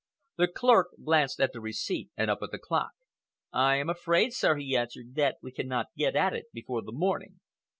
The 0.37 0.47
clerk 0.47 0.95
glanced 1.05 1.39
at 1.39 1.53
the 1.53 1.61
receipt 1.61 2.09
and 2.17 2.31
up 2.31 2.39
at 2.41 2.49
the 2.49 2.57
clock. 2.57 2.89
"I 3.53 3.75
am 3.75 3.87
afraid, 3.87 4.33
sir," 4.33 4.57
he 4.57 4.75
answered, 4.75 5.13
"that 5.13 5.37
we 5.43 5.51
cannot 5.51 5.93
get 5.95 6.15
at 6.15 6.33
it 6.33 6.45
before 6.51 6.81
the 6.81 6.91
morning." 6.91 7.39